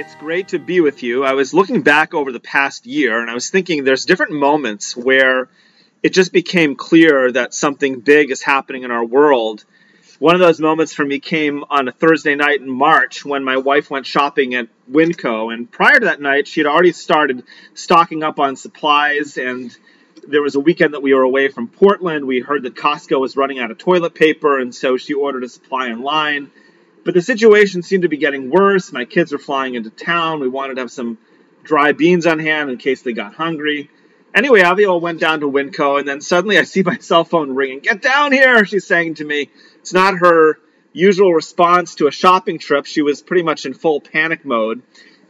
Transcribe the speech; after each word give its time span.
It's 0.00 0.14
great 0.14 0.48
to 0.48 0.58
be 0.58 0.80
with 0.80 1.02
you. 1.02 1.24
I 1.24 1.34
was 1.34 1.52
looking 1.52 1.82
back 1.82 2.14
over 2.14 2.32
the 2.32 2.40
past 2.40 2.86
year 2.86 3.20
and 3.20 3.30
I 3.30 3.34
was 3.34 3.50
thinking 3.50 3.84
there's 3.84 4.06
different 4.06 4.32
moments 4.32 4.96
where 4.96 5.50
it 6.02 6.14
just 6.14 6.32
became 6.32 6.74
clear 6.74 7.30
that 7.30 7.52
something 7.52 8.00
big 8.00 8.30
is 8.30 8.42
happening 8.42 8.84
in 8.84 8.90
our 8.90 9.04
world. 9.04 9.62
One 10.18 10.34
of 10.34 10.40
those 10.40 10.58
moments 10.58 10.94
for 10.94 11.04
me 11.04 11.20
came 11.20 11.64
on 11.68 11.86
a 11.86 11.92
Thursday 11.92 12.34
night 12.34 12.62
in 12.62 12.70
March 12.70 13.26
when 13.26 13.44
my 13.44 13.58
wife 13.58 13.90
went 13.90 14.06
shopping 14.06 14.54
at 14.54 14.68
Winco. 14.90 15.52
And 15.52 15.70
prior 15.70 15.98
to 15.98 16.06
that 16.06 16.18
night, 16.18 16.48
she 16.48 16.60
had 16.60 16.66
already 16.66 16.92
started 16.92 17.44
stocking 17.74 18.22
up 18.22 18.40
on 18.40 18.56
supplies. 18.56 19.36
And 19.36 19.76
there 20.26 20.40
was 20.40 20.54
a 20.54 20.60
weekend 20.60 20.94
that 20.94 21.02
we 21.02 21.12
were 21.12 21.24
away 21.24 21.48
from 21.48 21.68
Portland. 21.68 22.26
We 22.26 22.40
heard 22.40 22.62
that 22.62 22.74
Costco 22.74 23.20
was 23.20 23.36
running 23.36 23.58
out 23.58 23.70
of 23.70 23.76
toilet 23.76 24.14
paper. 24.14 24.58
And 24.58 24.74
so 24.74 24.96
she 24.96 25.12
ordered 25.12 25.44
a 25.44 25.48
supply 25.50 25.90
online. 25.90 26.50
But 27.04 27.14
the 27.14 27.22
situation 27.22 27.82
seemed 27.82 28.02
to 28.02 28.08
be 28.08 28.18
getting 28.18 28.50
worse. 28.50 28.92
My 28.92 29.04
kids 29.04 29.32
were 29.32 29.38
flying 29.38 29.74
into 29.74 29.90
town. 29.90 30.40
We 30.40 30.48
wanted 30.48 30.74
to 30.74 30.82
have 30.82 30.90
some 30.90 31.18
dry 31.62 31.92
beans 31.92 32.26
on 32.26 32.38
hand 32.38 32.70
in 32.70 32.76
case 32.76 33.02
they 33.02 33.12
got 33.12 33.34
hungry. 33.34 33.90
Anyway, 34.34 34.60
Aviel 34.60 35.00
went 35.00 35.18
down 35.18 35.40
to 35.40 35.50
Winco, 35.50 35.98
and 35.98 36.06
then 36.06 36.20
suddenly 36.20 36.58
I 36.58 36.62
see 36.62 36.82
my 36.82 36.98
cell 37.00 37.24
phone 37.24 37.54
ringing. 37.54 37.80
Get 37.80 38.02
down 38.02 38.32
here, 38.32 38.64
she's 38.64 38.86
saying 38.86 39.14
to 39.14 39.24
me. 39.24 39.50
It's 39.80 39.92
not 39.92 40.18
her 40.18 40.58
usual 40.92 41.32
response 41.32 41.96
to 41.96 42.06
a 42.06 42.10
shopping 42.10 42.58
trip. 42.58 42.86
She 42.86 43.02
was 43.02 43.22
pretty 43.22 43.42
much 43.42 43.64
in 43.64 43.74
full 43.74 44.00
panic 44.00 44.44
mode. 44.44 44.82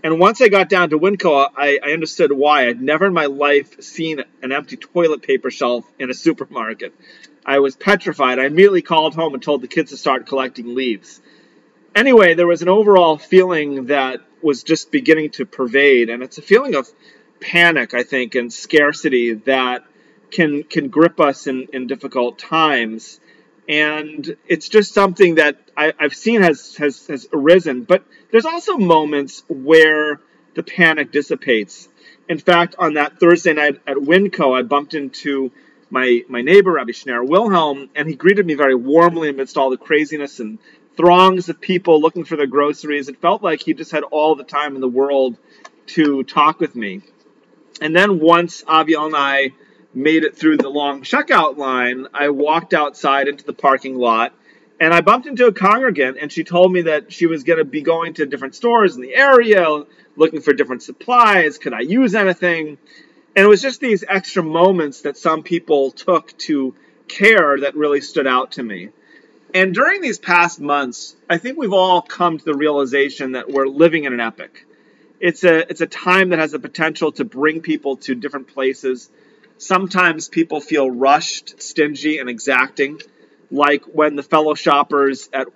And 0.02 0.18
once 0.18 0.41
I 0.41 0.48
got 0.48 0.68
down 0.68 0.91
to 0.91 0.98
Winco, 0.98 1.48
I, 1.56 1.78
I 1.82 1.92
understood 1.92 2.32
why. 2.32 2.66
I'd 2.66 2.80
never 2.80 3.06
in 3.06 3.12
my 3.12 3.26
life 3.26 3.82
seen 3.82 4.22
an 4.42 4.50
empty 4.50 4.76
toilet 4.76 5.22
paper 5.22 5.50
shelf 5.50 5.84
in 5.98 6.10
a 6.10 6.14
supermarket. 6.14 6.94
I 7.44 7.58
was 7.58 7.76
petrified. 7.76 8.38
I 8.38 8.46
immediately 8.46 8.82
called 8.82 9.14
home 9.14 9.34
and 9.34 9.42
told 9.42 9.60
the 9.60 9.68
kids 9.68 9.91
to 9.91 9.98
start 9.98 10.26
collecting 10.26 10.74
leaves 10.74 11.20
anyway, 11.94 12.34
there 12.34 12.46
was 12.46 12.62
an 12.62 12.69
overall 12.69 13.19
feeling 13.19 13.86
that 13.86 14.20
was 14.42 14.62
just 14.62 14.91
beginning 14.91 15.30
to 15.30 15.44
pervade, 15.46 16.08
and 16.08 16.22
it's 16.22 16.38
a 16.38 16.42
feeling 16.42 16.74
of 16.74 16.88
panic, 17.41 17.94
I 17.94 18.02
think, 18.02 18.34
and 18.34 18.52
scarcity 18.52 19.34
that 19.34 19.84
can 20.30 20.62
can 20.62 20.88
grip 20.88 21.20
us 21.20 21.47
in, 21.47 21.69
in 21.72 21.86
difficult 21.86 22.38
times. 22.38 23.20
And 23.69 24.36
it's 24.48 24.69
just 24.69 24.94
something 24.94 25.36
that 25.36 25.58
I, 25.77 25.92
have 25.98 26.14
seen 26.14 26.42
has, 26.42 26.77
has 26.77 27.06
has 27.06 27.28
arisen. 27.32 27.84
But 27.84 28.04
there's 28.30 28.47
also 28.47 28.77
moments 28.77 29.42
where 29.48 30.20
the 30.54 30.62
panic 30.62 31.12
dissipates. 31.12 31.88
In 32.28 32.38
fact, 32.38 32.77
on 32.78 32.94
that 32.94 33.20
Thursday 33.20 33.52
night 33.52 33.80
at 33.86 33.97
Winco, 33.97 34.58
I 34.58 34.62
bumped 34.62 34.94
into 34.94 35.52
my 35.91 36.25
my 36.28 36.42
neighbor 36.42 36.72
Rabbi 36.72 36.92
Schneur 36.92 37.25
Wilhelm, 37.25 37.91
and 37.94 38.08
he 38.08 38.14
greeted 38.14 38.47
me 38.47 38.54
very 38.54 38.75
warmly 38.75 39.28
amidst 39.28 39.56
all 39.56 39.70
the 39.70 39.77
craziness 39.77 40.41
and 40.41 40.58
throngs 41.00 41.48
of 41.48 41.58
people 41.60 41.98
looking 41.98 42.24
for 42.24 42.36
their 42.36 42.46
groceries. 42.46 43.08
It 43.08 43.22
felt 43.22 43.42
like 43.42 43.62
he 43.62 43.72
just 43.72 43.90
had 43.90 44.02
all 44.02 44.34
the 44.34 44.44
time 44.44 44.74
in 44.74 44.82
the 44.82 44.88
world 44.88 45.38
to 45.86 46.22
talk 46.24 46.60
with 46.60 46.76
me. 46.76 47.00
And 47.80 47.96
then 47.96 48.20
once 48.20 48.62
Aviel 48.64 49.06
and 49.06 49.16
I 49.16 49.52
made 49.94 50.24
it 50.24 50.36
through 50.36 50.58
the 50.58 50.68
long 50.68 51.02
checkout 51.02 51.56
line, 51.56 52.06
I 52.12 52.28
walked 52.28 52.75
outside 52.75 53.28
into 53.28 53.44
the 53.44 53.54
parking 53.54 53.97
lot 53.97 54.34
and 54.78 54.92
I 54.92 55.00
bumped 55.00 55.26
into 55.26 55.47
a 55.47 55.52
congregant 55.52 56.19
and 56.20 56.30
she 56.30 56.44
told 56.44 56.70
me 56.70 56.82
that 56.82 57.10
she 57.10 57.26
was 57.26 57.44
going 57.44 57.58
to 57.58 57.64
be 57.64 57.80
going 57.80 58.14
to 58.14 58.26
different 58.26 58.54
stores 58.54 58.94
in 58.94 59.00
the 59.00 59.14
area 59.14 59.84
looking 60.16 60.42
for 60.42 60.52
different 60.52 60.82
supplies. 60.82 61.56
Could 61.56 61.72
I 61.72 61.80
use 61.80 62.14
anything? 62.14 62.76
And 63.34 63.46
it 63.46 63.48
was 63.48 63.62
just 63.62 63.80
these 63.80 64.04
extra 64.06 64.42
moments 64.42 65.02
that 65.02 65.16
some 65.16 65.42
people 65.44 65.92
took 65.92 66.36
to 66.38 66.75
care 67.08 67.60
that 67.60 67.75
really 67.75 68.02
stood 68.02 68.26
out 68.26 68.52
to 68.52 68.62
me. 68.62 68.91
And 69.53 69.75
during 69.75 70.00
these 70.00 70.19
past 70.19 70.61
months, 70.61 71.16
I 71.28 71.38
think 71.38 71.59
we've 71.59 71.72
all 71.72 72.03
come 72.03 72.38
to 72.38 72.44
the 72.44 72.55
realization 72.55 73.33
that 73.33 73.50
we're 73.50 73.66
living 73.66 74.05
in 74.05 74.12
an 74.12 74.21
epic. 74.21 74.66
It's 75.19 75.43
a 75.44 75.69
it's 75.69 75.81
a 75.81 75.87
time 75.87 76.31
that 76.31 76.38
has 76.38 76.53
the 76.53 76.61
potential 76.61 77.12
to 77.12 77.25
bring 77.25 77.61
people 77.61 77.97
to 77.99 78.15
different 78.15 78.49
places. 78.49 79.11
Sometimes 79.59 80.28
people 80.28 80.61
feel 80.61 80.91
rushed, 80.91 81.61
stingy, 81.61 82.19
and 82.19 82.31
exacting, 82.31 83.00
like 83.50 83.84
when 83.84 84.16
the 84.16 84.22
fellow 84.22 84.55
shoppers 84.55 85.28
at 85.33 85.49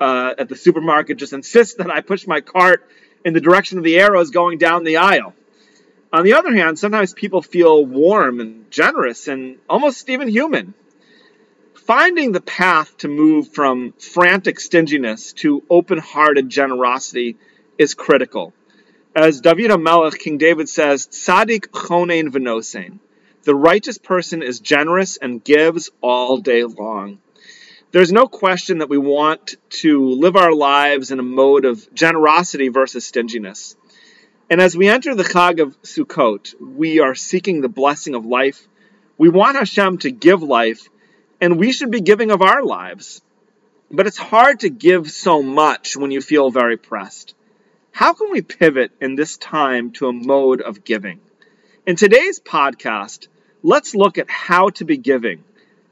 uh, 0.00 0.34
at 0.38 0.48
the 0.48 0.56
supermarket 0.56 1.18
just 1.18 1.32
insist 1.32 1.78
that 1.78 1.90
I 1.90 2.00
push 2.00 2.26
my 2.26 2.40
cart 2.40 2.88
in 3.24 3.34
the 3.34 3.40
direction 3.40 3.78
of 3.78 3.84
the 3.84 3.98
arrows 3.98 4.30
going 4.30 4.58
down 4.58 4.84
the 4.84 4.96
aisle. 4.96 5.34
On 6.12 6.24
the 6.24 6.34
other 6.34 6.54
hand, 6.54 6.78
sometimes 6.78 7.12
people 7.12 7.42
feel 7.42 7.84
warm 7.84 8.40
and 8.40 8.70
generous 8.70 9.28
and 9.28 9.58
almost 9.68 10.08
even 10.08 10.28
human 10.28 10.74
finding 11.86 12.32
the 12.32 12.40
path 12.40 12.96
to 12.98 13.08
move 13.08 13.52
from 13.52 13.92
frantic 13.92 14.58
stinginess 14.58 15.32
to 15.32 15.62
open 15.70 15.98
hearted 15.98 16.48
generosity 16.48 17.36
is 17.78 17.94
critical. 17.94 18.52
As 19.14 19.40
David 19.40 19.70
HaMelech, 19.70 20.18
King 20.18 20.36
David 20.36 20.68
says, 20.68 21.06
Tzadik 21.06 21.68
chonein 21.68 22.30
v'nosein. 22.30 22.98
The 23.44 23.54
righteous 23.54 23.98
person 23.98 24.42
is 24.42 24.58
generous 24.58 25.16
and 25.16 25.42
gives 25.44 25.90
all 26.00 26.38
day 26.38 26.64
long. 26.64 27.18
There's 27.92 28.10
no 28.10 28.26
question 28.26 28.78
that 28.78 28.90
we 28.90 28.98
want 28.98 29.54
to 29.82 30.10
live 30.10 30.34
our 30.34 30.52
lives 30.52 31.12
in 31.12 31.20
a 31.20 31.22
mode 31.22 31.64
of 31.64 31.94
generosity 31.94 32.68
versus 32.68 33.06
stinginess. 33.06 33.76
And 34.50 34.60
as 34.60 34.76
we 34.76 34.88
enter 34.88 35.14
the 35.14 35.22
Chag 35.22 35.62
of 35.62 35.80
Sukkot, 35.82 36.60
we 36.60 36.98
are 36.98 37.14
seeking 37.14 37.60
the 37.60 37.68
blessing 37.68 38.16
of 38.16 38.26
life. 38.26 38.66
We 39.16 39.28
want 39.28 39.56
Hashem 39.56 39.98
to 39.98 40.10
give 40.10 40.42
life, 40.42 40.88
and 41.40 41.58
we 41.58 41.72
should 41.72 41.90
be 41.90 42.00
giving 42.00 42.30
of 42.30 42.42
our 42.42 42.62
lives. 42.62 43.22
But 43.90 44.06
it's 44.06 44.18
hard 44.18 44.60
to 44.60 44.70
give 44.70 45.10
so 45.10 45.42
much 45.42 45.96
when 45.96 46.10
you 46.10 46.20
feel 46.20 46.50
very 46.50 46.76
pressed. 46.76 47.34
How 47.92 48.12
can 48.14 48.30
we 48.30 48.42
pivot 48.42 48.92
in 49.00 49.14
this 49.14 49.36
time 49.36 49.92
to 49.92 50.08
a 50.08 50.12
mode 50.12 50.60
of 50.60 50.84
giving? 50.84 51.20
In 51.86 51.96
today's 51.96 52.40
podcast, 52.40 53.28
let's 53.62 53.94
look 53.94 54.18
at 54.18 54.28
how 54.28 54.70
to 54.70 54.84
be 54.84 54.96
giving. 54.96 55.44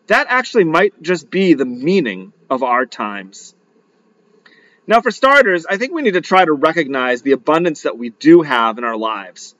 That 0.08 0.26
actually 0.28 0.64
might 0.64 1.00
just 1.02 1.30
be 1.30 1.54
the 1.54 1.64
meaning 1.64 2.32
of 2.50 2.62
our 2.62 2.84
times. 2.84 3.54
Now, 4.86 5.00
for 5.00 5.10
starters, 5.10 5.64
I 5.64 5.78
think 5.78 5.94
we 5.94 6.02
need 6.02 6.14
to 6.14 6.20
try 6.20 6.44
to 6.44 6.52
recognize 6.52 7.22
the 7.22 7.32
abundance 7.32 7.82
that 7.82 7.96
we 7.96 8.10
do 8.10 8.42
have 8.42 8.76
in 8.76 8.84
our 8.84 8.98
lives. 8.98 9.54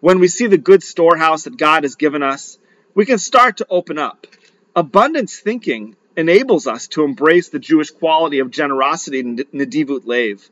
When 0.00 0.20
we 0.20 0.28
see 0.28 0.46
the 0.46 0.56
good 0.56 0.84
storehouse 0.84 1.44
that 1.44 1.56
God 1.56 1.82
has 1.82 1.96
given 1.96 2.22
us, 2.22 2.58
we 2.94 3.04
can 3.04 3.18
start 3.18 3.56
to 3.56 3.66
open 3.68 3.98
up 3.98 4.28
Abundance 4.78 5.40
thinking 5.40 5.96
enables 6.16 6.68
us 6.68 6.86
to 6.86 7.02
embrace 7.02 7.48
the 7.48 7.58
Jewish 7.58 7.90
quality 7.90 8.38
of 8.38 8.52
generosity 8.52 9.18
and 9.18 9.38
nedivut 9.52 10.06
lev. 10.06 10.48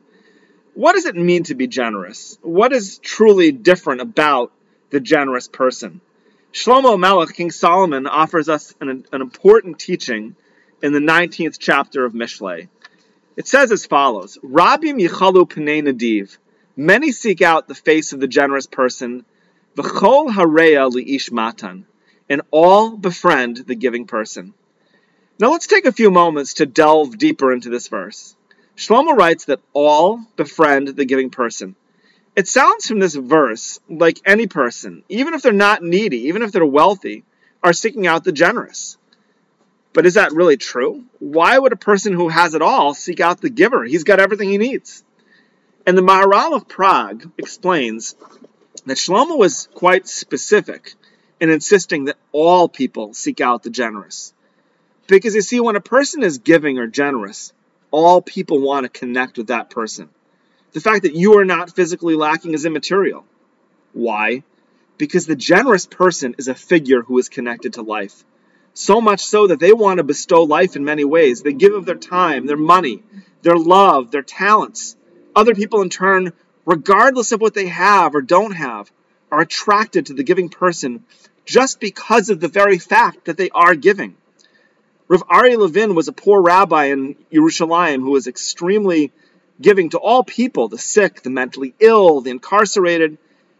What 0.73 0.95
does 0.95 1.05
it 1.05 1.15
mean 1.15 1.43
to 1.43 1.55
be 1.55 1.67
generous? 1.67 2.37
What 2.41 2.73
is 2.73 2.97
truly 2.97 3.53
different 3.53 4.01
about 4.01 4.51
the 4.89 4.99
generous 4.99 5.47
person? 5.47 6.01
Shlomo 6.51 6.99
Melech, 6.99 7.35
King 7.35 7.51
Solomon, 7.51 8.05
offers 8.05 8.49
us 8.49 8.75
an, 8.81 9.05
an 9.13 9.21
important 9.21 9.79
teaching 9.79 10.35
in 10.83 10.91
the 10.91 10.99
19th 10.99 11.55
chapter 11.57 12.03
of 12.03 12.11
Mishlei. 12.11 12.67
It 13.37 13.47
says 13.47 13.71
as 13.71 13.85
follows 13.85 14.37
Rabim 14.43 14.99
yichalu 14.99 15.47
pnei 15.47 15.81
nadiv. 15.87 16.37
Many 16.75 17.13
seek 17.13 17.41
out 17.41 17.69
the 17.69 17.75
face 17.75 18.11
of 18.11 18.19
the 18.19 18.27
generous 18.27 18.67
person. 18.67 19.23
V'chol 19.77 20.31
hareya 20.31 20.91
li'ish 20.91 21.31
matan 21.31 21.85
and 22.29 22.41
all 22.51 22.97
befriend 22.97 23.57
the 23.57 23.75
giving 23.75 24.05
person. 24.05 24.53
Now 25.39 25.51
let's 25.51 25.67
take 25.67 25.85
a 25.85 25.91
few 25.91 26.09
moments 26.11 26.55
to 26.55 26.65
delve 26.65 27.17
deeper 27.17 27.51
into 27.51 27.69
this 27.69 27.87
verse. 27.87 28.35
Shlomo 28.75 29.15
writes 29.15 29.45
that 29.45 29.59
all 29.73 30.21
befriend 30.35 30.89
the 30.89 31.05
giving 31.05 31.29
person. 31.29 31.75
It 32.35 32.47
sounds 32.47 32.87
from 32.87 32.99
this 32.99 33.15
verse 33.15 33.79
like 33.89 34.21
any 34.25 34.47
person, 34.47 35.03
even 35.09 35.33
if 35.33 35.41
they're 35.41 35.51
not 35.53 35.81
needy, 35.81 36.27
even 36.27 36.43
if 36.43 36.51
they're 36.51 36.65
wealthy, 36.65 37.23
are 37.63 37.73
seeking 37.73 38.05
out 38.05 38.23
the 38.23 38.31
generous. 38.31 38.97
But 39.93 40.05
is 40.05 40.13
that 40.13 40.33
really 40.33 40.57
true? 40.57 41.05
Why 41.17 41.57
would 41.57 41.73
a 41.73 41.77
person 41.77 42.13
who 42.13 42.29
has 42.29 42.53
it 42.53 42.61
all 42.61 42.93
seek 42.93 43.19
out 43.19 43.41
the 43.41 43.49
giver? 43.49 43.83
He's 43.83 44.03
got 44.03 44.19
everything 44.19 44.49
he 44.49 44.59
needs. 44.59 45.03
And 45.87 45.97
the 45.97 46.03
Maharal 46.03 46.55
of 46.55 46.67
Prague 46.67 47.31
explains 47.37 48.15
that 48.85 48.97
Shlomo 48.97 49.37
was 49.37 49.67
quite 49.73 50.07
specific 50.07 50.93
and 51.39 51.51
insisting 51.51 52.05
that 52.05 52.17
all 52.31 52.67
people 52.67 53.13
seek 53.13 53.41
out 53.41 53.63
the 53.63 53.69
generous. 53.69 54.33
Because 55.07 55.35
you 55.35 55.41
see, 55.41 55.59
when 55.59 55.75
a 55.75 55.81
person 55.81 56.23
is 56.23 56.39
giving 56.39 56.79
or 56.79 56.87
generous, 56.87 57.53
all 57.91 58.21
people 58.21 58.59
want 58.59 58.83
to 58.83 58.99
connect 58.99 59.37
with 59.37 59.47
that 59.47 59.69
person. 59.69 60.09
The 60.73 60.81
fact 60.81 61.03
that 61.03 61.15
you 61.15 61.39
are 61.39 61.45
not 61.45 61.75
physically 61.75 62.15
lacking 62.15 62.53
is 62.53 62.65
immaterial. 62.65 63.25
Why? 63.93 64.43
Because 64.97 65.25
the 65.25 65.35
generous 65.35 65.85
person 65.85 66.35
is 66.37 66.47
a 66.47 66.55
figure 66.55 67.01
who 67.01 67.17
is 67.17 67.29
connected 67.29 67.73
to 67.73 67.81
life. 67.81 68.23
So 68.73 69.01
much 69.01 69.21
so 69.21 69.47
that 69.47 69.59
they 69.59 69.73
want 69.73 69.97
to 69.97 70.03
bestow 70.03 70.43
life 70.43 70.75
in 70.75 70.83
many 70.83 71.03
ways. 71.03 71.41
They 71.41 71.53
give 71.53 71.73
of 71.73 71.85
their 71.85 71.95
time, 71.95 72.45
their 72.45 72.57
money, 72.57 73.03
their 73.41 73.55
love, 73.55 74.11
their 74.11 74.21
talents. 74.21 74.95
Other 75.35 75.55
people, 75.55 75.81
in 75.81 75.89
turn, 75.89 76.33
regardless 76.65 77.31
of 77.31 77.41
what 77.41 77.53
they 77.53 77.67
have 77.67 78.13
or 78.13 78.21
don't 78.21 78.51
have, 78.51 78.91
are 79.31 79.41
attracted 79.41 80.07
to 80.07 80.13
the 80.13 80.23
giving 80.23 80.49
person 80.49 81.03
just 81.45 81.79
because 81.79 82.29
of 82.29 82.39
the 82.39 82.47
very 82.47 82.77
fact 82.77 83.25
that 83.25 83.37
they 83.37 83.49
are 83.49 83.75
giving. 83.75 84.15
Rav 85.07 85.25
Aryeh 85.27 85.57
Levin 85.57 85.95
was 85.95 86.09
a 86.09 86.13
poor 86.13 86.41
rabbi 86.41 86.85
in 86.85 87.15
Yerushalayim 87.31 88.01
who 88.01 88.11
was 88.11 88.27
extremely 88.27 89.11
giving 89.59 89.89
to 89.91 89.97
all 89.97 90.23
people, 90.23 90.67
the 90.67 90.77
sick, 90.77 91.21
the 91.21 91.29
mentally 91.29 91.73
ill, 91.79 92.21
the 92.21 92.29
incarcerated. 92.29 93.17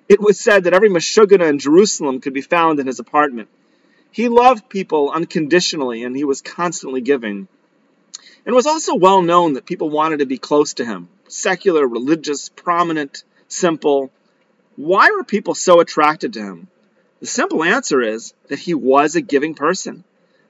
It 0.09 0.21
was 0.21 0.39
said 0.39 0.65
that 0.65 0.73
every 0.73 0.89
Meshuggah 0.89 1.47
in 1.47 1.59
Jerusalem 1.59 2.19
could 2.19 2.33
be 2.33 2.41
found 2.41 2.79
in 2.79 2.87
his 2.87 2.99
apartment. 2.99 3.49
He 4.11 4.29
loved 4.29 4.69
people 4.69 5.11
unconditionally 5.11 6.03
and 6.03 6.15
he 6.15 6.23
was 6.23 6.41
constantly 6.41 7.01
giving. 7.01 7.47
And 8.45 8.53
it 8.53 8.55
was 8.55 8.67
also 8.67 8.95
well 8.95 9.21
known 9.21 9.53
that 9.53 9.65
people 9.65 9.89
wanted 9.89 10.19
to 10.19 10.25
be 10.25 10.37
close 10.37 10.75
to 10.75 10.85
him 10.85 11.09
secular, 11.27 11.85
religious, 11.85 12.49
prominent, 12.49 13.23
simple. 13.47 14.11
Why 14.77 15.09
were 15.09 15.24
people 15.24 15.56
so 15.56 15.79
attracted 15.79 16.33
to 16.33 16.39
him? 16.39 16.68
The 17.19 17.25
simple 17.25 17.63
answer 17.63 18.00
is 18.00 18.35
that 18.47 18.59
he 18.59 18.75
was 18.75 19.15
a 19.15 19.21
giving 19.21 19.56
person. 19.56 20.03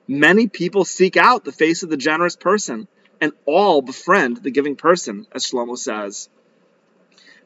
Many 0.06 0.47
people 0.47 0.83
seek 0.83 1.15
out 1.15 1.45
the 1.45 1.53
face 1.53 1.81
of 1.81 1.89
the 1.89 1.95
generous 1.95 2.35
person, 2.35 2.89
and 3.21 3.31
all 3.45 3.81
befriend 3.81 4.38
the 4.38 4.51
giving 4.51 4.75
person, 4.75 5.27
as 5.31 5.45
Shlomo 5.45 5.77
says. 5.77 6.27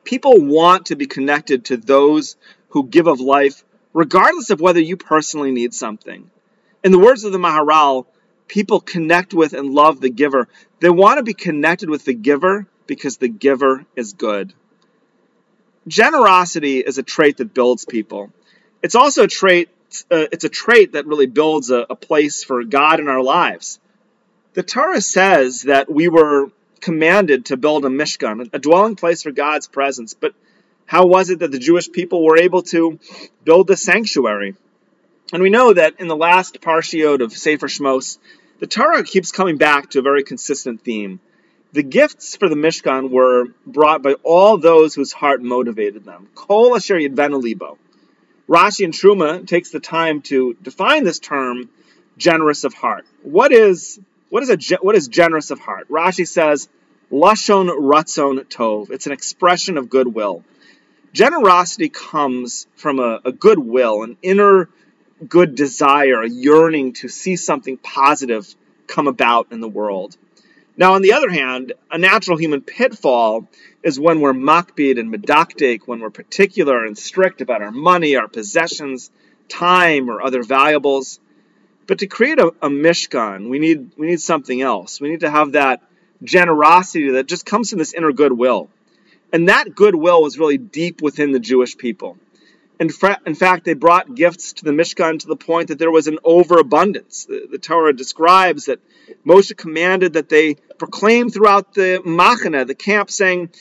People 0.03 0.43
want 0.43 0.87
to 0.87 0.95
be 0.95 1.05
connected 1.05 1.65
to 1.65 1.77
those 1.77 2.35
who 2.69 2.87
give 2.87 3.05
of 3.05 3.19
life, 3.19 3.63
regardless 3.93 4.49
of 4.49 4.59
whether 4.59 4.81
you 4.81 4.97
personally 4.97 5.51
need 5.51 5.75
something. 5.75 6.31
In 6.83 6.91
the 6.91 6.99
words 6.99 7.23
of 7.23 7.31
the 7.31 7.37
Maharal, 7.37 8.07
people 8.47 8.79
connect 8.79 9.35
with 9.35 9.53
and 9.53 9.69
love 9.69 10.01
the 10.01 10.09
giver. 10.09 10.47
They 10.79 10.89
want 10.89 11.19
to 11.19 11.23
be 11.23 11.35
connected 11.35 11.91
with 11.91 12.05
the 12.05 12.15
giver 12.15 12.65
because 12.87 13.17
the 13.17 13.27
giver 13.27 13.85
is 13.95 14.13
good. 14.13 14.53
Generosity 15.87 16.79
is 16.79 16.97
a 16.97 17.03
trait 17.03 17.37
that 17.37 17.53
builds 17.53 17.85
people. 17.85 18.31
It's 18.83 18.95
also 18.95 19.23
a 19.23 19.27
trait. 19.27 19.69
Uh, 20.09 20.27
it's 20.31 20.43
a 20.43 20.49
trait 20.49 20.93
that 20.93 21.05
really 21.05 21.25
builds 21.25 21.69
a, 21.69 21.85
a 21.89 21.95
place 21.95 22.43
for 22.43 22.63
God 22.63 22.99
in 22.99 23.07
our 23.07 23.21
lives. 23.21 23.79
The 24.53 24.63
Torah 24.63 25.01
says 25.01 25.63
that 25.63 25.91
we 25.91 26.07
were 26.07 26.47
commanded 26.81 27.45
to 27.45 27.57
build 27.57 27.85
a 27.85 27.89
mishkan, 27.89 28.49
a 28.53 28.59
dwelling 28.59 28.95
place 28.95 29.23
for 29.23 29.31
God's 29.31 29.67
presence. 29.67 30.13
But 30.13 30.33
how 30.85 31.05
was 31.05 31.29
it 31.29 31.39
that 31.39 31.51
the 31.51 31.59
Jewish 31.59 31.91
people 31.91 32.23
were 32.23 32.37
able 32.37 32.63
to 32.63 32.99
build 33.43 33.67
the 33.67 33.77
sanctuary? 33.77 34.55
And 35.33 35.41
we 35.41 35.49
know 35.49 35.73
that 35.73 35.99
in 35.99 36.07
the 36.07 36.15
last 36.15 36.59
parshiot 36.61 37.21
of 37.21 37.31
Sefer 37.31 37.67
Shmos, 37.67 38.17
the 38.59 38.67
Torah 38.67 39.03
keeps 39.03 39.31
coming 39.31 39.57
back 39.57 39.91
to 39.91 39.99
a 39.99 40.03
very 40.03 40.23
consistent 40.23 40.81
theme. 40.81 41.19
The 41.73 41.83
gifts 41.83 42.35
for 42.35 42.49
the 42.49 42.55
Mishkan 42.55 43.11
were 43.11 43.45
brought 43.65 44.03
by 44.03 44.13
all 44.23 44.57
those 44.57 44.93
whose 44.93 45.13
heart 45.13 45.41
motivated 45.41 46.03
them. 46.03 46.27
Kol 46.35 46.75
asher 46.75 46.97
yidvenu 46.97 47.41
libo. 47.41 47.77
Rashi 48.49 48.83
and 48.83 48.93
Truma 48.93 49.47
takes 49.47 49.69
the 49.69 49.79
time 49.79 50.21
to 50.23 50.55
define 50.61 51.05
this 51.05 51.19
term, 51.19 51.69
generous 52.17 52.65
of 52.65 52.73
heart. 52.73 53.05
What 53.23 53.53
is 53.53 53.99
what 54.29 54.43
is 54.43 54.49
a 54.49 54.57
what 54.81 54.95
is 54.95 55.07
generous 55.07 55.51
of 55.51 55.59
heart? 55.59 55.87
Rashi 55.87 56.27
says, 56.27 56.67
lashon 57.09 57.69
ratzon 57.69 58.43
tov. 58.45 58.91
It's 58.91 59.05
an 59.05 59.13
expression 59.13 59.77
of 59.77 59.89
goodwill. 59.89 60.43
Generosity 61.13 61.87
comes 61.87 62.67
from 62.75 62.99
a, 62.99 63.21
a 63.23 63.31
goodwill, 63.31 64.03
an 64.03 64.17
inner 64.21 64.69
good 65.27 65.55
desire, 65.55 66.21
a 66.21 66.29
yearning 66.29 66.93
to 66.93 67.07
see 67.07 67.35
something 67.35 67.77
positive 67.77 68.53
come 68.87 69.07
about 69.07 69.51
in 69.51 69.61
the 69.61 69.69
world. 69.69 70.17
Now, 70.81 70.95
on 70.95 71.03
the 71.03 71.13
other 71.13 71.29
hand, 71.29 71.73
a 71.91 71.99
natural 71.99 72.39
human 72.39 72.61
pitfall 72.61 73.47
is 73.83 73.99
when 73.99 74.19
we're 74.19 74.33
makbid 74.33 74.99
and 74.99 75.13
medakdek, 75.13 75.81
when 75.85 75.99
we're 75.99 76.09
particular 76.09 76.83
and 76.83 76.97
strict 76.97 77.39
about 77.39 77.61
our 77.61 77.69
money, 77.69 78.15
our 78.15 78.27
possessions, 78.27 79.11
time, 79.47 80.09
or 80.09 80.23
other 80.23 80.41
valuables. 80.41 81.19
But 81.85 81.99
to 81.99 82.07
create 82.07 82.39
a, 82.39 82.47
a 82.63 82.69
mishkan, 82.69 83.47
we 83.47 83.59
need 83.59 83.91
we 83.95 84.07
need 84.07 84.21
something 84.21 84.59
else. 84.59 84.99
We 84.99 85.11
need 85.11 85.19
to 85.19 85.29
have 85.29 85.51
that 85.51 85.83
generosity 86.23 87.11
that 87.11 87.27
just 87.27 87.45
comes 87.45 87.69
from 87.69 87.77
this 87.77 87.93
inner 87.93 88.11
goodwill, 88.11 88.67
and 89.31 89.49
that 89.49 89.75
goodwill 89.75 90.23
was 90.23 90.39
really 90.39 90.57
deep 90.57 90.99
within 90.99 91.31
the 91.31 91.39
Jewish 91.39 91.77
people. 91.77 92.17
In, 92.81 92.89
fra- 92.89 93.21
in 93.27 93.35
fact, 93.35 93.63
they 93.63 93.75
brought 93.75 94.15
gifts 94.15 94.53
to 94.53 94.65
the 94.65 94.71
Mishkan 94.71 95.19
to 95.19 95.27
the 95.27 95.35
point 95.35 95.67
that 95.67 95.77
there 95.77 95.91
was 95.91 96.07
an 96.07 96.17
overabundance. 96.23 97.25
The, 97.25 97.47
the 97.51 97.59
Torah 97.59 97.93
describes 97.93 98.65
that 98.65 98.79
Moshe 99.23 99.55
commanded 99.55 100.13
that 100.13 100.29
they 100.29 100.55
proclaim 100.79 101.29
throughout 101.29 101.75
the 101.75 102.01
Machane, 102.03 102.65
the 102.65 102.73
camp, 102.73 103.11
saying, 103.11 103.51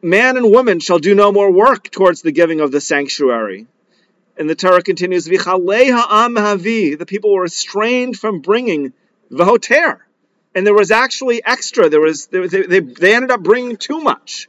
Man 0.00 0.38
and 0.38 0.50
woman 0.50 0.80
shall 0.80 0.98
do 0.98 1.14
no 1.14 1.32
more 1.32 1.50
work 1.50 1.90
towards 1.90 2.22
the 2.22 2.32
giving 2.32 2.60
of 2.62 2.72
the 2.72 2.80
sanctuary. 2.80 3.66
And 4.38 4.48
the 4.48 4.54
Torah 4.54 4.82
continues, 4.82 5.26
ha'am 5.26 5.36
havi. 5.36 6.98
The 6.98 7.04
people 7.04 7.34
were 7.34 7.42
restrained 7.42 8.16
from 8.16 8.40
bringing 8.40 8.94
Vahoter. 9.30 9.98
And 10.54 10.66
there 10.66 10.72
was 10.72 10.90
actually 10.90 11.44
extra. 11.44 11.90
There 11.90 12.00
was 12.00 12.28
they, 12.28 12.46
they, 12.46 12.80
they 12.80 13.14
ended 13.14 13.32
up 13.32 13.42
bringing 13.42 13.76
too 13.76 14.00
much. 14.00 14.48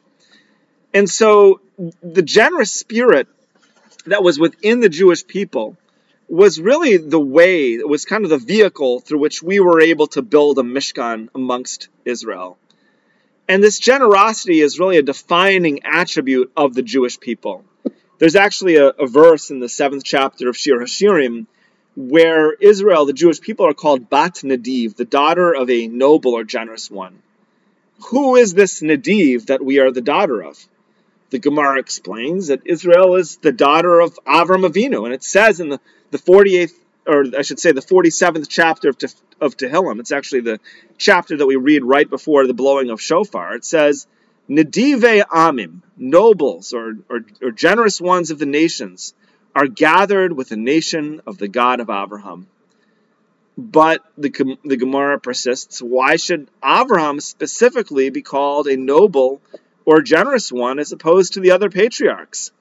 And 0.94 1.10
so 1.10 1.60
the 2.02 2.22
generous 2.22 2.72
spirit 2.72 3.28
that 4.08 4.24
was 4.24 4.40
within 4.40 4.80
the 4.80 4.90
Jewish 4.90 5.26
people 5.26 5.78
was 6.28 6.60
really 6.60 6.98
the 6.98 7.20
way, 7.20 7.74
it 7.74 7.88
was 7.88 8.06
kind 8.06 8.24
of 8.24 8.30
the 8.30 8.38
vehicle 8.38 9.00
through 9.00 9.20
which 9.20 9.42
we 9.42 9.60
were 9.60 9.82
able 9.82 10.08
to 10.08 10.22
build 10.22 10.60
a 10.60 10.62
Mishkan 10.64 11.30
amongst 11.34 11.88
Israel. 12.04 12.58
And 13.48 13.64
this 13.64 13.80
generosity 13.80 14.60
is 14.60 14.80
really 14.80 14.98
a 14.98 15.02
defining 15.02 15.86
attribute 15.86 16.52
of 16.58 16.74
the 16.74 16.82
Jewish 16.82 17.20
people. 17.20 17.64
There's 18.20 18.36
actually 18.36 18.76
a, 18.76 18.88
a 18.88 19.08
verse 19.08 19.52
in 19.52 19.60
the 19.60 19.70
seventh 19.70 20.04
chapter 20.04 20.50
of 20.50 20.58
Shir 20.58 20.80
Hashirim 20.80 21.48
where 21.96 22.54
Israel, 22.54 23.06
the 23.06 23.14
Jewish 23.14 23.42
people, 23.42 23.66
are 23.66 23.74
called 23.74 24.10
Bat 24.10 24.42
Nadiv, 24.44 24.96
the 24.96 25.06
daughter 25.06 25.54
of 25.54 25.70
a 25.70 25.88
noble 25.88 26.34
or 26.34 26.44
generous 26.44 26.92
one. 26.92 27.24
Who 28.10 28.36
is 28.36 28.54
this 28.54 28.82
Nadiv 28.82 29.48
that 29.48 29.64
we 29.64 29.80
are 29.80 29.92
the 29.92 30.02
daughter 30.02 30.44
of? 30.44 30.64
The 31.30 31.40
Gemara 31.40 31.80
explains 31.80 32.48
that 32.48 32.62
Israel 32.66 33.16
is 33.16 33.38
the 33.38 33.52
daughter 33.52 34.00
of 34.00 34.18
Avram 34.26 34.68
Avinu, 34.68 35.06
and 35.06 35.14
it 35.14 35.24
says 35.24 35.60
in 35.60 35.70
the, 35.70 35.80
the 36.12 36.18
48th, 36.18 36.74
or 37.06 37.26
I 37.38 37.42
should 37.42 37.60
say 37.60 37.72
the 37.72 37.82
47th 37.82 38.48
chapter 38.50 38.90
of, 38.90 38.98
of 39.42 39.58
Tehillim, 39.58 40.00
it's 40.00 40.12
actually 40.12 40.42
the 40.42 40.60
chapter 40.98 41.38
that 41.38 41.46
we 41.46 41.56
read 41.56 41.84
right 41.84 42.10
before 42.10 42.48
the 42.48 42.54
blowing 42.54 42.90
of 42.90 43.02
shofar. 43.02 43.56
It 43.56 43.66
says, 43.66 44.08
Nedive 44.50 45.24
Amim, 45.26 45.82
nobles 45.98 46.74
or, 46.74 46.94
or, 47.10 47.22
or 47.42 47.52
generous 47.52 48.00
ones 48.00 48.32
of 48.32 48.40
the 48.40 48.46
nations, 48.46 49.14
are 49.56 49.68
gathered 49.68 50.34
with 50.34 50.50
the 50.50 50.58
nation 50.58 51.22
of 51.26 51.38
the 51.38 51.48
God 51.48 51.80
of 51.80 51.90
Abraham. 51.90 52.48
But 53.58 54.04
the, 54.18 54.58
the 54.64 54.78
Gemara 54.78 55.20
persists, 55.20 55.82
why 55.82 56.16
should 56.18 56.48
Abraham 56.64 57.20
specifically 57.20 58.12
be 58.12 58.22
called 58.22 58.68
a 58.68 58.78
noble 58.78 59.42
or 59.88 60.02
generous 60.02 60.52
one 60.52 60.80
as 60.80 60.92
opposed 60.92 61.34
to 61.34 61.40
the 61.40 61.52
other 61.52 61.70
patriarchs. 61.70 62.52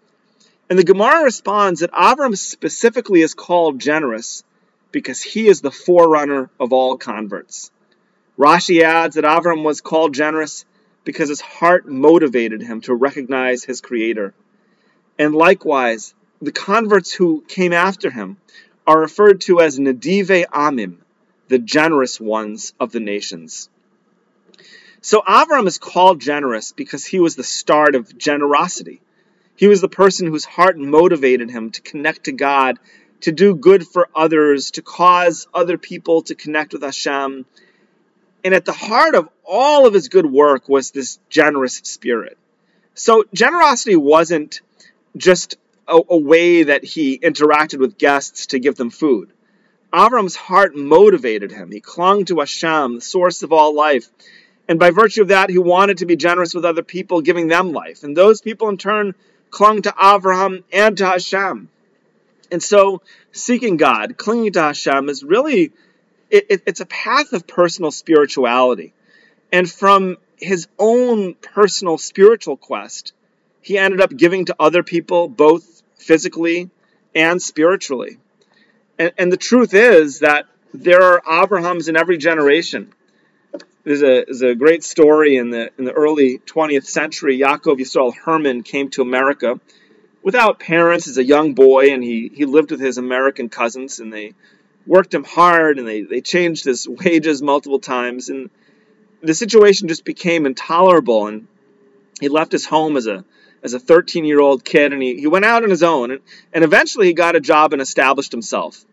And 0.71 0.79
the 0.79 0.85
Gemara 0.85 1.25
responds 1.25 1.81
that 1.81 1.91
Avram 1.91 2.39
specifically 2.39 3.21
is 3.21 3.35
called 3.35 3.81
generous 3.81 4.45
because 4.93 5.21
he 5.21 5.49
is 5.49 5.61
the 5.61 5.73
forerunner 5.73 6.51
of 6.61 6.73
all 6.73 6.97
converts. 6.97 7.73
Rashi 8.39 8.83
adds 8.83 9.17
that 9.17 9.25
Avram 9.25 9.65
was 9.65 9.81
called 9.81 10.15
generous 10.15 10.65
because 11.03 11.29
his 11.29 11.41
heart 11.41 11.89
motivated 11.89 12.63
him 12.63 12.81
to 12.83 12.95
recognize 12.95 13.65
his 13.65 13.81
creator. 13.81 14.33
And 15.19 15.35
likewise, 15.35 16.15
the 16.41 16.53
converts 16.53 17.13
who 17.13 17.43
came 17.49 17.73
after 17.73 18.09
him 18.09 18.37
are 18.87 19.01
referred 19.01 19.41
to 19.43 19.61
as 19.61 19.81
Nadive 19.81 20.47
Amim, 20.47 20.99
the 21.49 21.59
generous 21.59 22.21
ones 22.21 22.73
of 22.79 22.93
the 22.93 23.01
nations. 23.01 23.69
So 25.01 25.23
Avram 25.23 25.67
is 25.67 25.79
called 25.79 26.21
generous 26.21 26.73
because 26.73 27.05
he 27.05 27.21
was 27.21 27.37
the 27.37 27.45
start 27.45 27.95
of 27.95 28.17
generosity. 28.17 29.01
He 29.57 29.69
was 29.69 29.81
the 29.81 29.89
person 29.89 30.27
whose 30.27 30.45
heart 30.45 30.79
motivated 30.79 31.51
him 31.51 31.71
to 31.71 31.81
connect 31.81 32.25
to 32.25 32.33
God, 32.33 32.79
to 33.23 33.33
do 33.33 33.55
good 33.55 33.87
for 33.87 34.09
others, 34.15 34.73
to 34.73 34.83
cause 34.83 35.47
other 35.55 35.79
people 35.79 36.23
to 36.23 36.35
connect 36.35 36.73
with 36.73 36.83
Hashem. 36.83 37.47
And 38.45 38.55
at 38.55 38.65
the 38.65 38.73
heart 38.73 39.15
of 39.15 39.29
all 39.45 39.87
of 39.87 39.95
his 39.95 40.09
good 40.09 40.27
work 40.27 40.69
was 40.69 40.91
this 40.91 41.19
generous 41.31 41.77
spirit. 41.77 42.37
So 42.95 43.25
generosity 43.33 43.97
wasn't 43.97 44.61
just 45.17 45.57
a, 45.89 46.01
a 46.09 46.17
way 46.17 46.65
that 46.65 46.85
he 46.85 47.19
interacted 47.19 47.79
with 47.79 47.99
guests 47.99 48.47
to 48.47 48.59
give 48.59 48.77
them 48.77 48.91
food. 48.91 49.33
Avram's 49.93 50.37
heart 50.37 50.77
motivated 50.77 51.53
him. 51.53 51.71
He 51.71 51.81
clung 51.81 52.25
to 52.27 52.41
Hashem, 52.41 52.97
the 52.97 53.01
source 53.01 53.43
of 53.43 53.53
all 53.53 53.75
life 53.75 54.09
And 54.69 54.79
by 54.79 54.91
virtue 54.91 55.23
of 55.23 55.29
that, 55.29 55.51
he 55.51 55.59
wanted 55.59 55.99
to 55.99 56.07
be 56.07 56.17
generous 56.17 56.55
with 56.55 56.65
other 56.65 56.83
people, 56.83 57.21
giving 57.21 57.49
them 57.49 57.73
life. 57.73 58.03
And 58.03 58.17
those 58.17 58.41
people 58.41 58.69
in 58.69 58.79
turn 58.79 59.15
clung 59.51 59.83
to 59.83 59.95
Abraham 60.03 60.65
and 60.73 60.97
to 60.99 61.07
Hashem. 61.07 61.69
And 62.51 62.63
so, 62.63 63.03
seeking 63.33 63.77
God, 63.77 64.17
clinging 64.17 64.53
to 64.53 64.63
Hashem, 64.63 65.09
is 65.09 65.23
really 65.23 65.73
it, 66.31 66.47
it, 66.51 66.63
it's 66.67 66.81
a 66.81 66.87
path 66.87 67.33
of 67.33 67.47
personal 67.47 67.91
spirituality. 67.91 68.93
And 69.53 69.71
from 69.71 70.19
his 70.37 70.69
own 70.79 71.35
personal 71.35 71.99
spiritual 71.99 72.57
quest, 72.57 73.13
he 73.61 73.79
ended 73.79 74.01
up 74.01 74.17
giving 74.17 74.47
to 74.47 74.57
other 74.59 74.83
people, 74.83 75.29
both 75.29 75.83
physically 75.97 76.71
and 77.15 77.41
spiritually. 77.41 78.19
And, 78.99 79.13
and 79.19 79.33
the 79.33 79.37
truth 79.37 79.75
is 79.75 80.21
that 80.21 80.47
there 80.75 81.03
are 81.03 81.43
Abrahams 81.43 81.89
in 81.89 81.97
every 81.97 82.19
generation. 82.19 82.93
There's 83.87 84.03
a, 84.03 84.25
there's 84.25 84.43
a 84.43 84.57
great 84.57 84.83
story 84.83 85.37
in 85.37 85.51
the 85.51 85.71
in 85.79 85.85
the 85.85 85.93
early 85.93 86.39
20th 86.39 86.87
century. 86.87 87.39
Yaakov 87.39 87.79
Yisrael 87.79 88.13
Herman 88.13 88.65
came 88.65 88.91
to 88.91 89.03
America 89.03 89.61
without 90.25 90.59
parents 90.59 91.07
as 91.07 91.19
a 91.19 91.25
young 91.25 91.55
boy, 91.55 91.93
and 91.93 92.03
he, 92.03 92.29
he 92.35 92.47
lived 92.47 92.73
with 92.73 92.81
his 92.81 92.99
American 92.99 93.49
cousins, 93.49 94.01
and 94.01 94.13
they 94.13 94.35
worked 94.89 95.15
him 95.15 95.23
hard, 95.23 95.79
and 95.79 95.87
they, 95.87 96.03
they 96.03 96.21
changed 96.21 96.65
his 96.65 96.89
wages 97.05 97.41
multiple 97.43 97.79
times, 97.79 98.29
and 98.29 98.51
the 99.23 99.35
situation 99.35 99.87
just 99.87 100.05
became 100.05 100.47
intolerable, 100.47 101.29
and 101.29 101.47
he 102.21 102.29
left 102.29 102.51
his 102.51 102.67
home 102.67 102.97
as 102.97 103.07
a 103.07 103.25
as 103.63 103.73
a 103.73 103.79
13 103.79 104.25
year 104.25 104.41
old 104.41 104.65
kid, 104.65 104.93
and 104.93 105.01
he, 105.01 105.15
he 105.15 105.29
went 105.29 105.45
out 105.45 105.63
on 105.63 105.71
his 105.71 105.85
own, 105.85 106.11
and, 106.11 106.21
and 106.53 106.65
eventually 106.65 107.07
he 107.07 107.13
got 107.13 107.37
a 107.37 107.41
job 107.41 107.73
and 107.73 107.81
established 107.81 108.33
himself. 108.33 108.85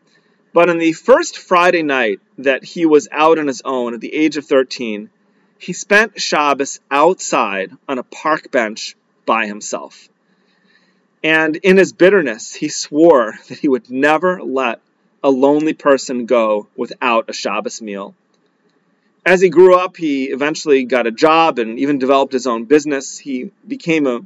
But 0.53 0.69
on 0.69 0.77
the 0.77 0.93
first 0.93 1.37
Friday 1.37 1.81
night 1.81 2.19
that 2.37 2.63
he 2.63 2.85
was 2.85 3.07
out 3.11 3.39
on 3.39 3.47
his 3.47 3.63
own 3.65 3.95
at 3.95 4.01
the 4.01 4.13
age 4.13 4.37
of 4.37 4.45
13, 4.45 5.09
he 5.57 5.73
spent 5.73 6.21
Shabbos 6.21 6.79
outside 6.91 7.71
on 7.87 7.97
a 7.97 8.03
park 8.03 8.51
bench 8.51 8.95
by 9.25 9.47
himself. 9.47 10.09
And 11.23 11.55
in 11.55 11.77
his 11.77 11.93
bitterness, 11.93 12.53
he 12.53 12.69
swore 12.69 13.33
that 13.47 13.59
he 13.59 13.67
would 13.67 13.89
never 13.89 14.41
let 14.43 14.79
a 15.23 15.31
lonely 15.31 15.73
person 15.73 16.25
go 16.25 16.67
without 16.75 17.29
a 17.29 17.33
Shabbos 17.33 17.81
meal. 17.81 18.13
As 19.25 19.39
he 19.39 19.49
grew 19.49 19.75
up, 19.75 19.95
he 19.95 20.25
eventually 20.25 20.83
got 20.83 21.07
a 21.07 21.11
job 21.11 21.59
and 21.59 21.79
even 21.79 21.97
developed 21.97 22.33
his 22.33 22.45
own 22.45 22.65
business. 22.65 23.17
He 23.17 23.51
became 23.65 24.05
a, 24.05 24.19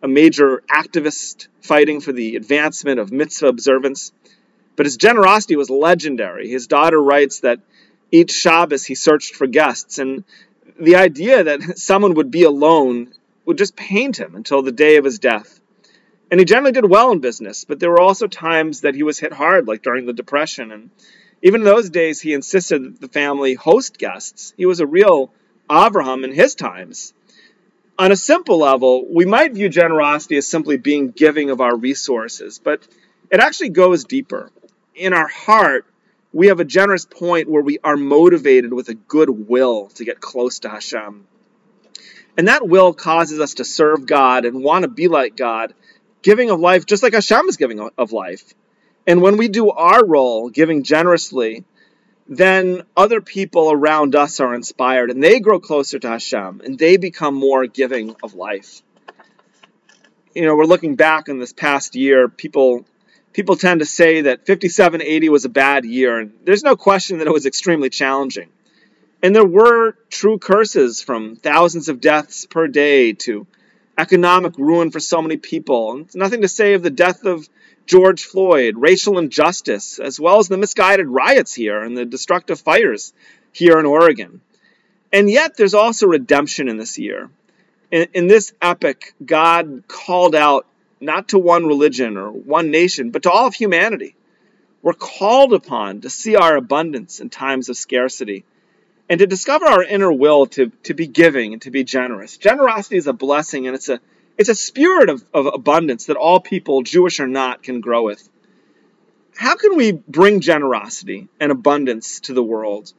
a 0.00 0.06
major 0.06 0.62
activist 0.70 1.48
fighting 1.60 2.00
for 2.00 2.12
the 2.12 2.36
advancement 2.36 3.00
of 3.00 3.10
mitzvah 3.10 3.48
observance. 3.48 4.12
But 4.76 4.86
his 4.86 4.96
generosity 4.96 5.56
was 5.56 5.70
legendary. 5.70 6.48
His 6.48 6.66
daughter 6.66 7.00
writes 7.00 7.40
that 7.40 7.60
each 8.10 8.32
Shabbos 8.32 8.84
he 8.84 8.94
searched 8.94 9.34
for 9.34 9.46
guests, 9.46 9.98
and 9.98 10.24
the 10.78 10.96
idea 10.96 11.44
that 11.44 11.78
someone 11.78 12.14
would 12.14 12.30
be 12.30 12.42
alone 12.42 13.12
would 13.44 13.58
just 13.58 13.76
pained 13.76 14.16
him 14.16 14.34
until 14.34 14.62
the 14.62 14.72
day 14.72 14.96
of 14.96 15.04
his 15.04 15.18
death. 15.18 15.60
And 16.30 16.40
he 16.40 16.44
generally 16.44 16.72
did 16.72 16.88
well 16.88 17.12
in 17.12 17.20
business, 17.20 17.64
but 17.64 17.78
there 17.78 17.90
were 17.90 18.00
also 18.00 18.26
times 18.26 18.80
that 18.80 18.94
he 18.94 19.02
was 19.02 19.18
hit 19.18 19.32
hard, 19.32 19.68
like 19.68 19.82
during 19.82 20.06
the 20.06 20.12
Depression. 20.12 20.72
And 20.72 20.90
even 21.42 21.60
in 21.60 21.64
those 21.64 21.90
days, 21.90 22.20
he 22.20 22.32
insisted 22.32 22.82
that 22.82 23.00
the 23.00 23.08
family 23.08 23.54
host 23.54 23.98
guests. 23.98 24.54
He 24.56 24.66
was 24.66 24.80
a 24.80 24.86
real 24.86 25.30
Avraham 25.68 26.24
in 26.24 26.32
his 26.32 26.54
times. 26.54 27.12
On 27.98 28.10
a 28.10 28.16
simple 28.16 28.58
level, 28.58 29.06
we 29.08 29.24
might 29.24 29.52
view 29.52 29.68
generosity 29.68 30.36
as 30.36 30.48
simply 30.48 30.76
being 30.76 31.10
giving 31.10 31.50
of 31.50 31.60
our 31.60 31.76
resources, 31.76 32.58
but 32.58 32.82
it 33.30 33.40
actually 33.40 33.68
goes 33.68 34.04
deeper 34.04 34.50
in 34.94 35.12
our 35.12 35.28
heart, 35.28 35.86
we 36.32 36.48
have 36.48 36.60
a 36.60 36.64
generous 36.64 37.04
point 37.04 37.48
where 37.48 37.62
we 37.62 37.78
are 37.84 37.96
motivated 37.96 38.72
with 38.72 38.88
a 38.88 38.94
good 38.94 39.30
will 39.30 39.88
to 39.94 40.04
get 40.04 40.20
close 40.20 40.60
to 40.60 40.68
Hashem. 40.68 41.26
And 42.36 42.48
that 42.48 42.68
will 42.68 42.92
causes 42.92 43.38
us 43.38 43.54
to 43.54 43.64
serve 43.64 44.06
God 44.06 44.44
and 44.44 44.64
want 44.64 44.82
to 44.82 44.88
be 44.88 45.06
like 45.06 45.36
God, 45.36 45.74
giving 46.22 46.50
of 46.50 46.58
life 46.58 46.86
just 46.86 47.02
like 47.02 47.14
Hashem 47.14 47.48
is 47.48 47.56
giving 47.56 47.88
of 47.96 48.12
life. 48.12 48.54
And 49.06 49.22
when 49.22 49.36
we 49.36 49.48
do 49.48 49.70
our 49.70 50.04
role, 50.04 50.48
giving 50.48 50.82
generously, 50.82 51.64
then 52.26 52.82
other 52.96 53.20
people 53.20 53.70
around 53.70 54.16
us 54.16 54.40
are 54.40 54.54
inspired 54.54 55.10
and 55.10 55.22
they 55.22 55.40
grow 55.40 55.60
closer 55.60 55.98
to 55.98 56.08
Hashem 56.08 56.62
and 56.64 56.78
they 56.78 56.96
become 56.96 57.34
more 57.34 57.66
giving 57.66 58.16
of 58.22 58.34
life. 58.34 58.82
You 60.34 60.42
know, 60.42 60.56
we're 60.56 60.64
looking 60.64 60.96
back 60.96 61.28
on 61.28 61.38
this 61.38 61.52
past 61.52 61.94
year, 61.94 62.28
people 62.28 62.84
people 63.34 63.56
tend 63.56 63.80
to 63.80 63.86
say 63.86 64.22
that 64.22 64.46
57 64.46 65.02
80 65.02 65.28
was 65.28 65.44
a 65.44 65.50
bad 65.50 65.84
year, 65.84 66.18
and 66.18 66.32
there's 66.44 66.62
no 66.62 66.76
question 66.76 67.18
that 67.18 67.26
it 67.26 67.32
was 67.32 67.44
extremely 67.44 67.90
challenging. 67.90 68.48
And 69.22 69.34
there 69.34 69.44
were 69.44 69.96
true 70.08 70.38
curses 70.38 71.02
from 71.02 71.36
thousands 71.36 71.88
of 71.88 72.00
deaths 72.00 72.46
per 72.46 72.68
day 72.68 73.12
to 73.24 73.46
economic 73.98 74.56
ruin 74.58 74.90
for 74.90 75.00
so 75.00 75.22
many 75.22 75.36
people. 75.36 75.92
And 75.92 76.04
it's 76.06 76.16
nothing 76.16 76.42
to 76.42 76.48
say 76.48 76.74
of 76.74 76.82
the 76.82 76.90
death 76.90 77.24
of 77.24 77.48
George 77.86 78.24
Floyd, 78.24 78.76
racial 78.76 79.18
injustice, 79.18 79.98
as 79.98 80.18
well 80.18 80.38
as 80.38 80.48
the 80.48 80.58
misguided 80.58 81.06
riots 81.06 81.54
here 81.54 81.82
and 81.82 81.96
the 81.96 82.04
destructive 82.04 82.60
fires 82.60 83.12
here 83.52 83.78
in 83.78 83.86
Oregon. 83.86 84.40
And 85.12 85.30
yet, 85.30 85.56
there's 85.56 85.74
also 85.74 86.06
redemption 86.06 86.68
in 86.68 86.76
this 86.76 86.98
year. 86.98 87.30
In, 87.90 88.08
in 88.14 88.26
this 88.26 88.52
epic, 88.60 89.14
God 89.24 89.84
called 89.86 90.34
out 90.34 90.66
not 91.04 91.28
to 91.28 91.38
one 91.38 91.66
religion 91.66 92.16
or 92.16 92.30
one 92.30 92.70
nation, 92.70 93.10
but 93.10 93.22
to 93.24 93.30
all 93.30 93.46
of 93.46 93.54
humanity. 93.54 94.16
We're 94.82 94.92
called 94.92 95.52
upon 95.52 96.02
to 96.02 96.10
see 96.10 96.36
our 96.36 96.56
abundance 96.56 97.20
in 97.20 97.30
times 97.30 97.68
of 97.68 97.76
scarcity 97.76 98.44
and 99.08 99.18
to 99.20 99.26
discover 99.26 99.66
our 99.66 99.82
inner 99.82 100.12
will 100.12 100.46
to, 100.46 100.70
to 100.84 100.94
be 100.94 101.06
giving 101.06 101.52
and 101.52 101.62
to 101.62 101.70
be 101.70 101.84
generous. 101.84 102.36
Generosity 102.36 102.96
is 102.96 103.06
a 103.06 103.12
blessing 103.12 103.66
and 103.66 103.74
it's 103.74 103.88
a 103.88 104.00
it's 104.36 104.48
a 104.48 104.54
spirit 104.54 105.10
of, 105.10 105.24
of 105.32 105.46
abundance 105.46 106.06
that 106.06 106.16
all 106.16 106.40
people, 106.40 106.82
Jewish 106.82 107.20
or 107.20 107.28
not, 107.28 107.62
can 107.62 107.80
grow 107.80 108.02
with. 108.02 108.28
How 109.36 109.54
can 109.54 109.76
we 109.76 109.92
bring 109.92 110.40
generosity 110.40 111.28
and 111.38 111.52
abundance 111.52 112.20
to 112.20 112.34
the 112.34 112.42
world? 112.42 112.92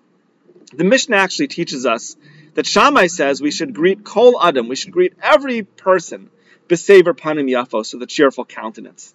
The 0.74 0.86
Mishnah 0.86 1.18
actually 1.18 1.48
teaches 1.48 1.86
us 1.86 2.16
that 2.54 2.66
Shammai 2.66 3.08
says 3.08 3.42
we 3.42 3.52
should 3.52 3.74
greet 3.74 4.04
Kol 4.06 4.42
Adam, 4.42 4.70
we 4.70 4.78
should 4.78 4.94
greet 4.94 5.14
every 5.22 5.64
person 5.64 6.30
Besaver 6.68 7.14
panim 7.14 7.50
yafos, 7.50 7.94
with 7.94 8.04
a 8.04 8.08
cheerful 8.08 8.46
countenance. 8.46 9.14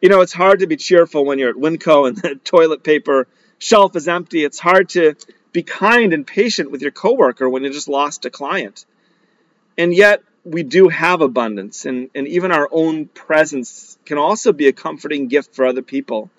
You 0.00 0.08
know, 0.08 0.20
it's 0.20 0.32
hard 0.32 0.60
to 0.60 0.66
be 0.66 0.76
cheerful 0.76 1.24
when 1.24 1.38
you're 1.38 1.50
at 1.50 1.56
Winco 1.56 2.08
and 2.08 2.16
the 2.16 2.34
toilet 2.36 2.82
paper 2.82 3.26
shelf 3.58 3.96
is 3.96 4.08
empty. 4.08 4.44
It's 4.44 4.58
hard 4.58 4.90
to 4.90 5.14
be 5.52 5.62
kind 5.62 6.12
and 6.12 6.26
patient 6.26 6.70
with 6.70 6.82
your 6.82 6.90
coworker 6.90 7.48
when 7.48 7.64
you 7.64 7.70
just 7.70 7.88
lost 7.88 8.24
a 8.24 8.30
client. 8.30 8.84
And 9.78 9.94
yet, 9.94 10.22
we 10.44 10.62
do 10.62 10.88
have 10.88 11.22
abundance, 11.22 11.86
and, 11.86 12.10
and 12.14 12.28
even 12.28 12.52
our 12.52 12.68
own 12.70 13.06
presence 13.06 13.96
can 14.04 14.18
also 14.18 14.52
be 14.52 14.68
a 14.68 14.72
comforting 14.72 15.28
gift 15.28 15.54
for 15.54 15.64
other 15.64 15.80
people. 15.80 16.30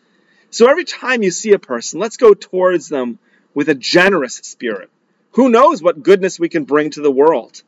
So 0.51 0.69
every 0.69 0.85
time 0.85 1.23
you 1.23 1.31
see 1.31 1.53
a 1.53 1.59
person, 1.59 1.99
let's 1.99 2.17
go 2.17 2.33
towards 2.33 2.87
them 2.87 3.17
with 3.55 3.67
a 3.67 3.75
generous 3.75 4.35
spirit. 4.35 4.89
Who 5.31 5.49
knows 5.49 5.81
what 5.81 6.03
goodness 6.03 6.39
we 6.39 6.49
can 6.49 6.65
bring 6.65 6.91
to 6.91 7.01
the 7.01 7.11
world? 7.11 7.63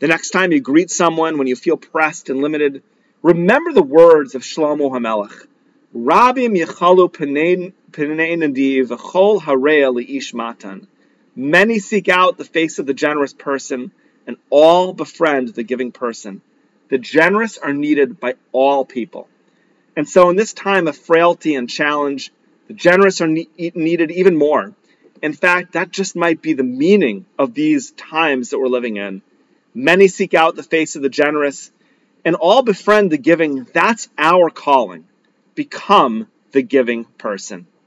The 0.00 0.08
next 0.08 0.30
time 0.30 0.50
you 0.50 0.60
greet 0.60 0.90
someone 0.90 1.36
when 1.36 1.46
you 1.46 1.54
feel 1.54 1.76
pressed 1.76 2.30
and 2.30 2.40
limited, 2.40 2.82
remember 3.22 3.74
the 3.74 3.82
words 3.82 4.34
of 4.34 4.40
Shlomo 4.40 4.90
HaMelech. 4.90 5.46
Rabim 5.94 6.58
yechalu 6.58 7.12
penei 7.12 7.74
nadiv 7.92 8.86
v'chol 8.86 9.42
hareya 9.42 9.94
li'ish 9.94 10.32
matan. 10.32 10.86
Many 11.36 11.80
seek 11.80 12.08
out 12.08 12.38
the 12.38 12.46
face 12.46 12.78
of 12.78 12.86
the 12.86 12.94
generous 12.94 13.34
person, 13.34 13.92
and 14.26 14.38
all 14.48 14.94
befriend 14.94 15.48
the 15.48 15.62
giving 15.62 15.92
person. 15.92 16.40
The 16.88 16.96
generous 16.96 17.58
are 17.58 17.74
needed 17.74 18.18
by 18.18 18.36
all 18.52 18.86
people. 18.86 19.28
And 19.96 20.08
so, 20.08 20.30
in 20.30 20.36
this 20.36 20.54
time 20.54 20.88
of 20.88 20.96
frailty 20.96 21.56
and 21.56 21.68
challenge, 21.68 22.32
the 22.68 22.74
generous 22.74 23.20
are 23.20 23.28
ne- 23.28 23.48
needed 23.74 24.10
even 24.10 24.38
more. 24.38 24.72
In 25.20 25.34
fact, 25.34 25.72
that 25.72 25.90
just 25.90 26.16
might 26.16 26.40
be 26.40 26.54
the 26.54 26.62
meaning 26.62 27.26
of 27.38 27.52
these 27.52 27.90
times 27.90 28.48
that 28.48 28.58
we're 28.58 28.68
living 28.68 28.96
in. 28.96 29.20
Many 29.74 30.08
seek 30.08 30.34
out 30.34 30.56
the 30.56 30.62
face 30.62 30.96
of 30.96 31.02
the 31.02 31.08
generous, 31.08 31.70
and 32.24 32.34
all 32.36 32.62
befriend 32.62 33.10
the 33.10 33.18
giving. 33.18 33.64
That's 33.64 34.08
our 34.18 34.50
calling. 34.50 35.06
Become 35.54 36.28
the 36.52 36.62
giving 36.62 37.04
person. 37.04 37.66